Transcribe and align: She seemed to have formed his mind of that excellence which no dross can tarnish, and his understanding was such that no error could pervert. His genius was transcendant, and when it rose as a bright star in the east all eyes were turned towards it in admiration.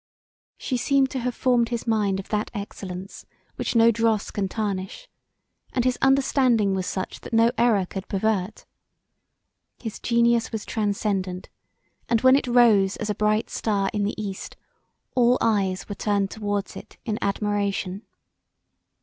She 0.57 0.77
seemed 0.77 1.11
to 1.11 1.19
have 1.19 1.35
formed 1.35 1.69
his 1.69 1.85
mind 1.85 2.19
of 2.19 2.29
that 2.29 2.49
excellence 2.55 3.27
which 3.55 3.75
no 3.75 3.91
dross 3.91 4.31
can 4.31 4.47
tarnish, 4.49 5.07
and 5.73 5.85
his 5.85 5.99
understanding 6.01 6.73
was 6.73 6.87
such 6.87 7.21
that 7.21 7.33
no 7.33 7.51
error 7.55 7.85
could 7.85 8.07
pervert. 8.07 8.65
His 9.77 9.99
genius 9.99 10.51
was 10.51 10.65
transcendant, 10.65 11.49
and 12.09 12.19
when 12.21 12.35
it 12.35 12.47
rose 12.47 12.95
as 12.95 13.11
a 13.11 13.13
bright 13.13 13.51
star 13.51 13.91
in 13.93 14.03
the 14.03 14.19
east 14.19 14.57
all 15.15 15.37
eyes 15.39 15.87
were 15.87 15.93
turned 15.93 16.31
towards 16.31 16.75
it 16.75 16.97
in 17.05 17.19
admiration. 17.21 18.01